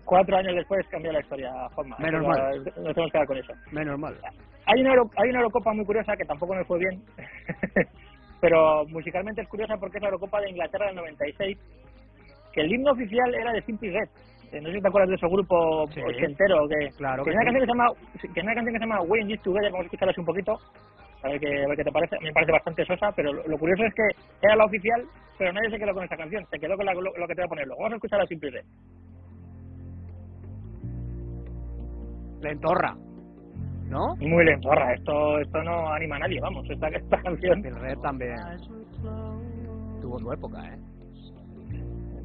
Cuatro 0.05 0.37
años 0.37 0.55
después 0.55 0.87
cambió 0.87 1.11
la 1.11 1.19
historia, 1.19 1.51
Juanma. 1.75 1.97
Menos 1.99 2.25
mal. 2.25 2.63
Nos 2.63 2.73
tenemos 2.73 2.93
que 2.95 3.11
quedar 3.11 3.27
con 3.27 3.37
eso. 3.37 3.53
Menos 3.71 3.99
mal. 3.99 4.15
Hay 4.65 4.81
una, 4.81 4.91
Euro- 4.93 5.11
hay 5.17 5.29
una 5.29 5.39
Eurocopa 5.39 5.73
muy 5.73 5.85
curiosa 5.85 6.15
que 6.15 6.23
tampoco 6.25 6.55
nos 6.55 6.65
fue 6.65 6.79
bien, 6.79 7.01
pero 8.41 8.85
musicalmente 8.87 9.41
es 9.41 9.47
curiosa 9.49 9.75
porque 9.77 9.97
es 9.97 10.01
la 10.03 10.09
Eurocopa 10.09 10.39
de 10.41 10.49
Inglaterra 10.51 10.87
del 10.87 10.95
96, 10.95 11.57
que 12.53 12.61
el 12.61 12.73
himno 12.73 12.91
oficial 12.91 13.33
era 13.35 13.51
de 13.53 13.61
Simply 13.63 13.91
Red. 13.91 14.09
Eh, 14.51 14.61
No 14.61 14.69
sé 14.69 14.75
si 14.75 14.81
te 14.81 14.87
acuerdas 14.87 15.09
de 15.09 15.15
ese 15.15 15.27
grupo 15.27 15.87
Sí. 15.93 16.01
ochentero 16.01 16.67
que, 16.67 16.89
Claro 16.97 17.23
que 17.23 17.29
que 17.29 17.35
una 17.37 17.41
sí. 17.41 17.45
canción 17.45 17.61
que 17.61 17.65
se 17.65 17.77
llama 17.77 17.87
que 18.21 18.27
tiene 18.29 18.47
una 18.47 18.55
canción 18.55 18.73
que 18.73 18.79
se 18.79 18.85
llama 18.85 19.01
When 19.01 19.27
This 19.27 19.41
Together, 19.41 19.71
vamos 19.71 19.83
a 19.83 19.85
escucharla 19.85 20.11
así 20.11 20.19
un 20.21 20.25
poquito, 20.25 20.57
a 21.23 21.27
ver 21.27 21.39
qué, 21.39 21.63
a 21.63 21.67
ver 21.67 21.77
qué 21.77 21.83
te 21.83 21.91
parece. 21.91 22.15
Me 22.21 22.31
parece 22.33 22.51
bastante 22.51 22.85
sosa, 22.85 23.11
pero 23.15 23.31
lo, 23.33 23.43
lo 23.47 23.57
curioso 23.59 23.83
es 23.85 23.93
que 23.93 24.07
era 24.41 24.55
la 24.55 24.65
oficial, 24.65 25.03
pero 25.37 25.53
nadie 25.53 25.69
se 25.69 25.77
quedó 25.77 25.93
con 25.93 26.03
esa 26.03 26.17
canción, 26.17 26.45
se 26.49 26.59
quedó 26.59 26.75
con 26.75 26.85
la- 26.85 26.93
lo, 26.95 27.01
lo 27.15 27.27
que 27.27 27.35
te 27.35 27.41
voy 27.41 27.45
a 27.45 27.49
poner 27.49 27.67
luego. 27.67 27.81
Vamos 27.83 27.93
a 27.93 27.95
escuchar 27.97 28.21
a 28.21 28.25
Simply 28.25 28.49
Red. 28.49 28.65
Lentorra. 32.41 32.95
¿No? 33.89 34.15
Muy 34.17 34.45
lentorra, 34.45 34.93
esto 34.93 35.39
esto 35.39 35.63
no 35.63 35.91
anima 35.91 36.17
a 36.17 36.19
nadie, 36.19 36.39
vamos, 36.39 36.63
esta, 36.69 36.87
esta 36.89 37.21
canción. 37.23 37.65
El 37.65 37.75
Red 37.75 37.97
también. 37.99 38.35
Tuvo 40.01 40.19
su 40.19 40.31
época, 40.31 40.59
¿eh? 40.67 40.77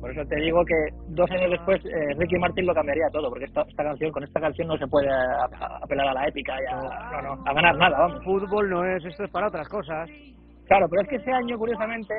Por 0.04 0.10
eso 0.12 0.28
te 0.28 0.36
digo 0.36 0.62
que 0.66 0.74
dos 1.08 1.30
años 1.30 1.50
después 1.50 1.82
eh, 1.86 2.12
Ricky 2.18 2.36
Martin 2.36 2.66
lo 2.66 2.74
cambiaría 2.74 3.08
todo, 3.10 3.30
porque 3.30 3.46
esta, 3.46 3.62
esta 3.62 3.84
canción, 3.84 4.12
con 4.12 4.22
esta 4.22 4.38
canción 4.38 4.68
no 4.68 4.76
se 4.76 4.86
puede 4.86 5.08
a- 5.08 5.46
a- 5.50 5.78
apelar 5.82 6.08
a 6.08 6.12
la 6.12 6.28
épica 6.28 6.52
y 6.60 6.66
a, 6.66 6.76
no, 6.76 7.22
no, 7.36 7.42
a 7.46 7.54
ganar 7.54 7.74
nada, 7.78 7.98
vamos. 7.98 8.22
Fútbol 8.22 8.68
no 8.68 8.84
es, 8.84 9.02
esto 9.02 9.24
es 9.24 9.30
para 9.30 9.48
otras 9.48 9.66
cosas. 9.66 10.10
Claro, 10.66 10.88
pero 10.90 11.00
es 11.00 11.08
que 11.08 11.16
ese 11.16 11.32
año, 11.32 11.56
curiosamente, 11.56 12.12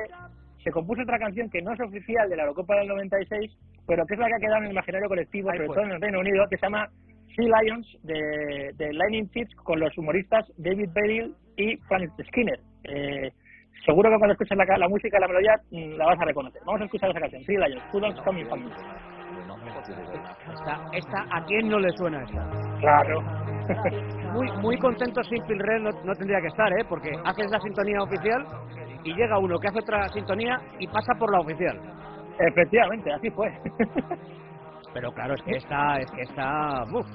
se 0.64 0.72
compuso 0.72 1.02
otra 1.02 1.16
canción 1.20 1.48
que 1.48 1.62
no 1.62 1.74
es 1.74 1.80
oficial 1.80 2.28
de 2.28 2.34
la 2.36 2.42
Eurocopa 2.42 2.74
del 2.74 2.88
96, 2.88 3.56
pero 3.86 4.04
que 4.04 4.14
es 4.14 4.18
la 4.20 4.26
que 4.26 4.34
ha 4.34 4.38
quedado 4.40 4.56
en 4.58 4.64
el 4.64 4.72
imaginario 4.72 5.08
colectivo, 5.08 5.50
sobre 5.50 5.66
pues. 5.66 5.76
todo 5.76 5.84
en 5.86 5.92
el 5.92 6.00
Reino 6.02 6.18
Unido, 6.18 6.44
que 6.50 6.56
se 6.56 6.66
llama 6.66 6.88
Sea 7.36 7.60
Lions, 7.62 7.98
de, 8.02 8.72
de 8.74 8.92
Lightning 8.94 9.28
Tips, 9.28 9.54
con 9.62 9.78
los 9.78 9.96
humoristas 9.96 10.44
David 10.58 10.90
Beryl 10.92 11.34
y 11.56 11.76
Frank 11.86 12.10
Skinner. 12.28 12.58
Eh, 12.82 13.30
seguro 13.84 14.10
que 14.10 14.16
cuando 14.18 14.32
escuches 14.32 14.56
la, 14.56 14.78
la 14.78 14.88
música 14.88 15.18
la 15.18 15.28
melodía 15.28 15.54
mm, 15.70 15.96
la 15.96 16.06
vas 16.06 16.20
a 16.20 16.24
reconocer. 16.24 16.62
Vamos 16.64 16.80
a 16.80 16.84
escuchar 16.84 17.10
esa 17.10 17.20
canción, 17.20 17.42
Sea 17.44 17.68
Lions, 17.68 17.84
Who 17.92 18.00
Don't 18.00 18.24
Come 18.24 18.44
Family. 18.46 18.72
Esta, 20.52 20.80
esta, 20.92 21.26
¿A 21.30 21.44
quién 21.44 21.68
no 21.68 21.78
le 21.78 21.90
suena 21.90 22.22
esta? 22.22 22.48
Claro. 22.80 23.22
Muy, 24.32 24.50
muy 24.60 24.78
contento 24.78 25.22
Simple 25.24 25.56
Red 25.58 25.82
no, 25.82 25.90
no 26.04 26.14
tendría 26.14 26.40
que 26.40 26.48
estar, 26.48 26.70
¿eh? 26.72 26.84
Porque 26.88 27.10
haces 27.24 27.50
la 27.50 27.58
sintonía 27.60 28.02
oficial 28.02 28.44
y 29.02 29.14
llega 29.14 29.38
uno 29.38 29.58
que 29.58 29.68
hace 29.68 29.78
otra 29.78 30.08
sintonía 30.08 30.60
y 30.78 30.86
pasa 30.86 31.14
por 31.18 31.32
la 31.32 31.40
oficial. 31.40 31.80
Efectivamente, 32.38 33.12
así 33.12 33.30
fue. 33.30 33.50
Pero 34.92 35.12
claro, 35.12 35.34
es 35.34 35.42
que 35.42 35.56
esta, 35.56 35.98
es 35.98 36.10
que 36.10 36.22
esta, 36.22 36.82
uf, 36.84 37.06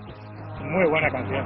Muy 0.61 0.89
buena 0.89 1.09
canción. 1.09 1.45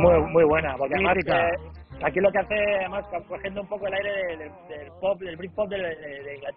Muy, 0.00 0.32
muy 0.32 0.44
buena, 0.44 0.76
porque 0.76 0.94
además 0.94 1.16
eh, 1.26 1.56
aquí 2.02 2.20
lo 2.20 2.30
que 2.30 2.38
hace, 2.38 2.54
además, 2.80 3.04
cogiendo 3.28 3.60
un 3.62 3.68
poco 3.68 3.86
el 3.86 3.94
aire 3.94 4.36
del, 4.36 4.50
pop, 5.00 5.18
del 5.20 5.36
Britpop 5.36 5.68
del, 5.68 5.82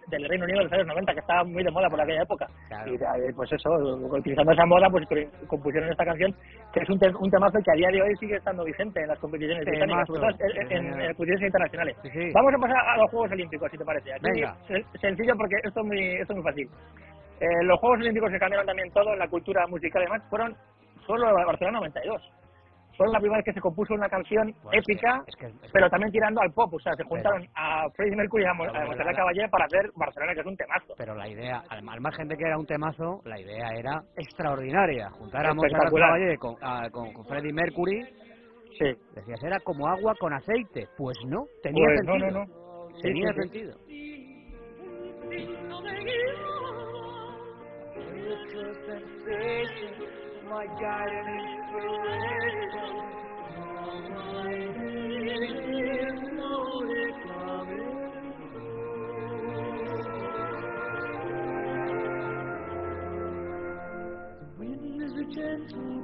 del 0.08 0.28
Reino 0.28 0.44
Unido 0.44 0.58
de 0.58 0.64
los 0.64 0.72
años 0.72 0.86
90, 0.86 1.12
que 1.12 1.20
estaba 1.20 1.44
muy 1.44 1.62
de 1.62 1.70
moda 1.70 1.88
por 1.90 2.00
aquella 2.00 2.22
época. 2.22 2.46
Claro. 2.68 2.92
Y 2.92 2.96
eh, 2.96 3.32
pues 3.36 3.52
eso, 3.52 3.70
utilizando 3.72 4.52
esa 4.52 4.66
moda, 4.66 4.88
pues 4.90 5.04
compusieron 5.46 5.90
esta 5.90 6.04
canción, 6.04 6.32
que 6.72 6.80
es 6.80 6.88
un, 6.88 6.98
te- 6.98 7.14
un 7.14 7.30
temazo 7.30 7.58
que 7.64 7.70
a 7.70 7.74
día 7.74 7.88
de 7.90 8.02
hoy 8.02 8.16
sigue 8.16 8.36
estando 8.36 8.64
vigente 8.64 9.00
en 9.00 9.08
las 9.08 9.18
competiciones 9.18 9.64
británicas, 9.64 10.08
en, 10.40 10.72
en- 10.72 11.00
en 11.00 11.14
competiciones 11.14 11.42
internacionales. 11.46 11.96
Sí, 12.02 12.10
sí. 12.10 12.30
Vamos 12.32 12.54
a 12.54 12.58
pasar 12.58 12.76
a 12.88 12.96
los 12.98 13.10
Juegos 13.10 13.32
Olímpicos, 13.32 13.70
si 13.70 13.78
te 13.78 13.84
parece. 13.84 14.12
Aquí, 14.14 14.22
Venga. 14.32 14.56
sencillo 15.00 15.34
porque 15.36 15.56
esto 15.62 15.80
es 15.80 15.86
muy, 15.86 16.00
esto 16.16 16.32
es 16.32 16.36
muy 16.36 16.44
fácil. 16.44 16.68
Eh, 17.40 17.64
los 17.64 17.78
Juegos 17.80 17.98
Olímpicos 18.00 18.30
que 18.30 18.38
cambiaron 18.38 18.66
también 18.66 18.90
todo 18.92 19.14
la 19.16 19.28
cultura 19.28 19.66
musical 19.66 20.02
y 20.02 20.04
demás 20.06 20.22
fueron 20.30 20.54
solo 21.06 21.26
Barcelona 21.46 21.78
92. 21.80 22.22
Fueron 22.96 23.12
la 23.12 23.18
primera 23.20 23.38
vez 23.38 23.44
que 23.44 23.52
se 23.52 23.60
compuso 23.60 23.94
una 23.94 24.08
canción 24.08 24.52
Bueno, 24.62 24.78
es 24.78 24.84
que- 24.86 24.92
épica, 24.92 25.22
es 25.26 25.36
que- 25.36 25.46
es 25.46 25.52
que- 25.60 25.68
pero 25.72 25.90
también 25.90 26.12
tirando 26.12 26.40
al 26.40 26.52
pop. 26.52 26.72
O 26.74 26.78
sea, 26.80 26.92
se 26.94 27.04
juntaron 27.04 27.46
a 27.56 27.88
Freddie 27.96 28.16
Mercury 28.16 28.44
y 28.44 28.46
a, 28.46 28.54
Mo- 28.54 28.64
a 28.64 28.72
Pero 28.72 28.86
Montserrat 28.86 29.12
la- 29.12 29.18
Caballé 29.18 29.48
para 29.48 29.64
hacer 29.64 29.90
Barcelona, 29.96 30.34
que 30.34 30.40
es 30.40 30.46
un 30.46 30.56
temazo. 30.56 30.94
Pero 30.96 31.14
la 31.14 31.28
idea, 31.28 31.62
al, 31.68 31.88
al 31.88 32.00
margen 32.00 32.28
de 32.28 32.36
que 32.36 32.44
era 32.44 32.58
un 32.58 32.66
temazo, 32.66 33.20
la 33.24 33.40
idea 33.40 33.68
era 33.76 34.02
extraordinaria. 34.16 35.10
Juntar 35.10 35.46
a 35.46 35.54
Montserrat. 35.54 35.92
Caballé 35.92 36.36
con, 36.38 36.54
a- 36.62 36.88
con, 36.90 37.12
con 37.12 37.24
Freddie 37.26 37.52
Mercury, 37.52 38.02
Sí. 38.78 38.92
decías, 39.14 39.42
era 39.44 39.58
como 39.60 39.86
agua 39.88 40.14
con 40.18 40.32
aceite. 40.32 40.86
Pues 40.96 41.16
no, 41.26 41.44
tenía 41.62 41.84
Pues 41.86 42.04
no, 42.04 42.12
sentido. 42.12 42.30
no, 42.40 42.44
no. 42.46 42.64
Sí, 42.96 43.02
Tenía 43.02 43.32
sí, 43.32 43.48
sí. 43.48 43.70
Sentido. 65.34 66.03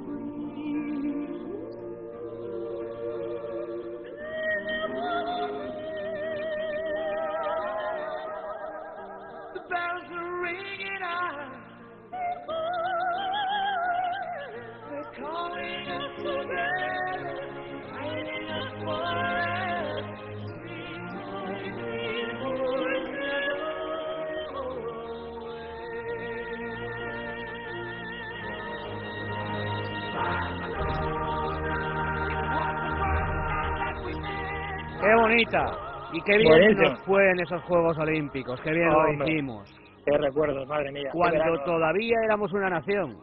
Qué 35.01 35.15
bonita. 35.15 35.65
Y 36.13 36.21
qué 36.21 36.37
bien 36.37 36.75
nos 36.77 37.01
fue 37.05 37.31
en 37.31 37.39
esos 37.39 37.61
Juegos 37.63 37.97
Olímpicos. 37.97 38.59
Qué 38.61 38.71
bien 38.71 38.89
lo 38.89 39.13
hicimos. 39.13 39.69
Qué 40.05 40.17
recuerdos, 40.17 40.67
madre 40.67 40.91
mía. 40.91 41.09
Cuando 41.13 41.63
todavía 41.63 42.15
éramos 42.25 42.51
una 42.53 42.69
nación. 42.69 43.17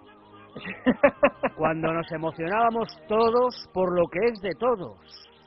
Cuando 1.57 1.93
nos 1.93 2.11
emocionábamos 2.13 2.89
todos 3.07 3.69
por 3.73 3.95
lo 3.95 4.07
que 4.09 4.19
es 4.33 4.41
de 4.41 4.55
todos. 4.59 4.97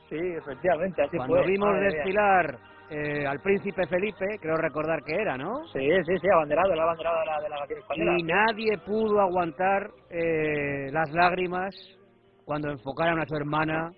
Sí, 0.08 0.18
efectivamente, 0.18 1.02
así 1.02 1.16
Cuando 1.16 1.36
fue. 1.36 1.46
vimos 1.46 1.68
madre 1.70 1.86
desfilar 1.86 2.58
eh, 2.90 3.26
al 3.26 3.40
príncipe 3.40 3.86
Felipe, 3.86 4.26
creo 4.40 4.56
recordar 4.56 5.02
que 5.02 5.14
era, 5.14 5.36
¿no? 5.36 5.64
Sí, 5.72 5.80
sí, 6.06 6.18
sí, 6.18 6.28
abanderado, 6.32 6.72
el 6.72 6.80
abanderado 6.80 7.20
de 7.20 7.26
la, 7.26 7.40
de 7.40 7.48
la 7.48 7.60
nación 7.60 7.78
española. 7.78 8.14
Y 8.18 8.22
nadie 8.22 8.78
pudo 8.86 9.20
aguantar 9.20 9.90
eh, 10.10 10.90
las 10.92 11.10
lágrimas 11.12 11.74
cuando 12.44 12.70
enfocaron 12.70 13.20
a 13.20 13.26
su 13.26 13.34
hermana, 13.34 13.90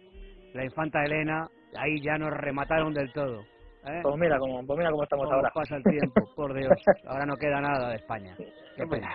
la 0.52 0.64
infanta 0.64 1.02
Elena. 1.04 1.48
Ahí 1.78 2.00
ya 2.02 2.16
nos 2.18 2.30
remataron 2.30 2.92
del 2.94 3.12
todo. 3.12 3.40
¿eh? 3.86 4.00
Pues 4.02 4.16
mira 4.16 4.38
cómo, 4.38 4.64
pues 4.66 4.78
mira 4.78 4.90
cómo 4.90 5.02
estamos 5.02 5.24
¿Cómo 5.26 5.36
ahora. 5.36 5.50
pasa 5.54 5.76
el 5.76 5.82
tiempo? 5.82 6.20
Por 6.36 6.54
Dios. 6.54 6.72
Ahora 7.06 7.26
no 7.26 7.36
queda 7.36 7.60
nada 7.60 7.90
de 7.90 7.96
España. 7.96 8.34
Qué 8.76 8.86
pena. 8.86 9.08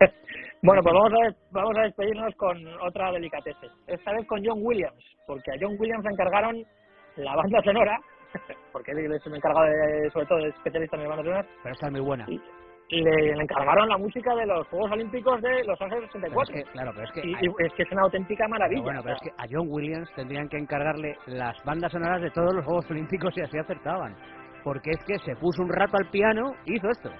bueno, 0.62 0.82
pues 0.82 0.94
vamos 0.94 1.12
a, 1.12 1.34
vamos 1.50 1.78
a 1.78 1.82
despedirnos 1.82 2.34
con 2.36 2.56
otra 2.80 3.12
delicatese. 3.12 3.66
Esta 3.86 4.12
vez 4.12 4.26
con 4.26 4.44
John 4.44 4.58
Williams, 4.62 5.04
porque 5.26 5.50
a 5.52 5.54
John 5.60 5.76
Williams 5.78 6.04
le 6.04 6.10
encargaron 6.10 6.64
la 7.16 7.36
banda 7.36 7.62
sonora, 7.62 7.98
porque 8.72 8.92
él 8.92 9.12
es 9.12 9.26
el 9.26 9.34
encargado 9.34 9.66
de, 9.66 10.10
sobre 10.10 10.26
todo 10.26 10.38
de 10.38 10.48
especialista 10.48 10.96
en 10.96 11.08
bandas 11.08 11.24
sonoras, 11.26 11.46
Pero 11.62 11.72
esta 11.74 11.86
es 11.86 11.92
muy 11.92 12.00
buena. 12.00 12.24
y 12.28 12.40
le, 12.90 13.00
le 13.34 13.42
encargaron 13.42 13.88
la 13.88 13.96
música 13.96 14.34
de 14.34 14.46
los 14.46 14.66
Juegos 14.68 14.90
Olímpicos 14.92 15.40
de 15.40 15.64
Los 15.64 15.80
Ángeles 15.80 16.10
Pero 16.12 16.26
es 16.42 16.48
64. 16.48 16.54
que, 16.54 16.62
claro, 16.72 16.90
pero 16.94 17.04
es 17.06 17.12
que, 17.12 17.20
y, 17.26 17.34
hay- 17.34 17.40
y 17.46 17.66
es 17.66 17.72
que 17.74 17.82
es 17.84 17.92
una 17.92 18.02
auténtica 18.02 18.46
maravilla. 18.48 18.82
pero 18.84 18.84
bueno, 18.84 19.02
pero 19.02 19.14
es 19.16 19.22
que 19.22 19.30
a 19.42 19.46
John 19.50 19.66
Williams 19.70 20.10
tendrían 20.14 20.48
que 20.48 20.58
encargarle 20.58 21.16
las 21.26 21.56
bandas 21.64 21.90
sonoras 21.92 22.20
de 22.20 22.30
todos 22.30 22.54
los 22.54 22.64
Juegos 22.64 22.90
Olímpicos 22.90 23.32
y 23.38 23.42
así 23.42 23.56
acertaban. 23.58 24.14
Porque 24.64 24.90
es 24.90 25.04
que 25.04 25.18
se 25.24 25.34
puso 25.36 25.62
un 25.62 25.70
rato 25.72 25.96
al 25.96 26.08
piano 26.10 26.52
y 26.66 26.76
hizo 26.76 26.88
esto. 26.90 27.10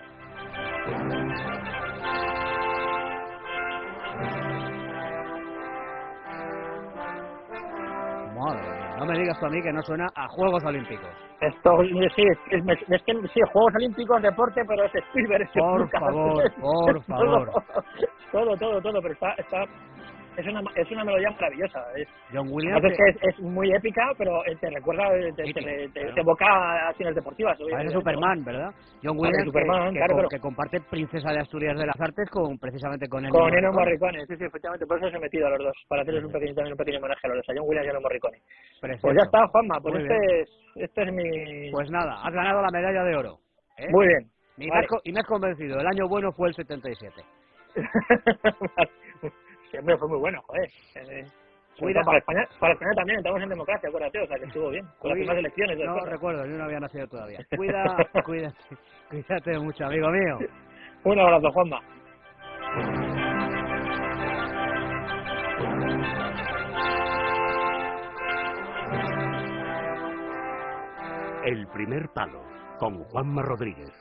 No 9.02 9.08
me 9.12 9.18
digas 9.18 9.36
tú 9.40 9.46
a 9.46 9.50
mí 9.50 9.60
que 9.60 9.72
no 9.72 9.82
suena 9.82 10.06
a 10.14 10.28
Juegos 10.28 10.62
Olímpicos. 10.64 11.08
Esto, 11.40 11.82
sí, 11.82 12.22
es, 12.52 12.60
es- 12.68 12.88
es 12.88 13.02
que 13.02 13.12
sí, 13.34 13.40
Juegos 13.52 13.74
Olímpicos, 13.74 14.22
deporte, 14.22 14.62
pero 14.66 14.84
es 14.84 14.94
Spielberg. 14.94 15.48
Por 15.54 15.90
favor, 15.90 16.52
por 16.60 17.02
favor. 17.04 17.50
Todo, 18.30 18.56
todo, 18.56 18.80
todo, 18.80 19.02
pero 19.02 19.14
está, 19.14 19.32
está, 19.32 19.64
es 20.36 20.46
una, 20.46 20.62
es 20.76 20.90
una 20.90 21.04
melodía 21.04 21.30
maravillosa. 21.30 21.84
Es, 21.96 22.08
John 22.32 22.48
Williams, 22.50 22.84
es 22.84 22.96
que 22.96 23.04
es, 23.10 23.16
es 23.34 23.40
muy 23.40 23.70
épica, 23.74 24.02
pero 24.16 24.44
eh, 24.46 24.56
te 24.60 24.70
recuerda, 24.70 25.14
eh, 25.16 25.32
te, 25.36 25.44
te, 25.44 25.52
te- 25.52 25.88
te- 25.88 26.12
te 26.12 26.20
evoca 26.20 26.46
a 26.46 26.88
acciones 26.88 27.14
deportivas. 27.14 27.56
parece 27.58 27.64
obviamente. 27.74 27.94
Superman, 27.98 28.44
¿verdad? 28.44 28.70
John 29.02 29.16
Williams, 29.18 29.38
que- 29.38 29.44
Superman, 29.44 29.92
que, 29.92 29.98
claro, 29.98 30.16
pero- 30.16 30.28
que 30.28 30.38
comparte 30.40 30.80
Princesa 30.90 31.32
de 31.32 31.40
Asturias 31.40 31.78
de 31.78 31.86
las 31.86 32.00
Artes 32.00 32.30
con 32.30 32.58
precisamente 32.58 33.08
con 33.08 33.24
Ennio 33.24 33.38
Con 33.38 33.48
Ennio 33.52 33.72
Morricone. 33.72 34.12
Morricone, 34.18 34.26
sí, 34.26 34.36
sí, 34.36 34.44
efectivamente, 34.44 34.86
por 34.86 34.96
eso 34.98 35.06
os 35.08 35.14
he 35.14 35.18
metido 35.18 35.46
a 35.46 35.50
los 35.50 35.58
dos, 35.58 35.76
para 35.88 36.02
hacerles 36.02 36.24
un 36.24 36.32
pequeño, 36.32 36.54
también 36.54 36.72
un 36.72 36.78
pequeño 36.78 36.98
homenaje 36.98 37.20
a 37.26 37.28
los 37.28 37.36
dos, 37.38 37.48
a 37.48 37.52
John 37.56 37.68
Williams 37.68 37.86
y 37.86 37.88
a 37.88 37.90
Ennio 37.92 38.02
Morricone. 38.02 38.38
Precioso. 38.80 39.02
Pues 39.02 39.16
ya 39.16 39.24
está, 39.24 39.46
Juanma, 39.48 39.80
pues 39.80 39.94
Muy 39.94 40.02
este 40.02 40.40
es, 40.40 40.48
este 40.76 41.02
es 41.02 41.12
mi... 41.12 41.70
Pues 41.72 41.90
nada, 41.90 42.22
has 42.24 42.32
ganado 42.32 42.62
la 42.62 42.70
medalla 42.72 43.04
de 43.04 43.16
oro. 43.16 43.38
¿eh? 43.78 43.88
Muy 43.90 44.06
bien. 44.08 44.30
Y, 44.58 44.66
me 44.70 44.78
has, 44.78 44.86
y 45.04 45.12
me 45.12 45.20
has 45.20 45.26
convencido, 45.26 45.78
el 45.80 45.86
año 45.86 46.06
bueno 46.08 46.30
fue 46.32 46.48
el 46.48 46.54
77. 46.54 47.22
fue 49.98 50.08
muy 50.08 50.18
bueno, 50.18 50.40
joder. 50.46 50.68
Eh, 50.96 51.24
Cuida- 51.78 52.00
todo 52.00 52.06
para 52.06 52.18
España, 52.18 52.48
para 52.60 52.72
España 52.74 52.92
también, 52.94 53.18
estamos 53.18 53.42
en 53.42 53.48
democracia, 53.48 53.88
acuérdate, 53.88 54.20
o 54.20 54.26
sea 54.26 54.36
que 54.38 54.44
estuvo 54.44 54.68
bien. 54.70 54.86
Con 54.98 55.10
las 55.10 55.18
Cuida- 55.18 55.38
elecciones. 55.38 55.78
No 55.78 55.92
después. 55.94 56.12
recuerdo, 56.12 56.46
yo 56.46 56.58
no 56.58 56.64
había 56.64 56.80
nacido 56.80 57.06
todavía. 57.08 57.38
Cuida, 57.56 57.84
cuídate, 58.24 58.56
cuídate 59.10 59.58
mucho, 59.58 59.84
amigo 59.86 60.08
mío. 60.10 60.38
Un 61.04 61.18
abrazo, 61.18 61.50
Juanma. 61.52 61.80
El 71.44 71.66
primer 71.68 72.08
palo 72.10 72.40
con 72.78 73.02
Juanma 73.04 73.42
Rodríguez. 73.42 73.92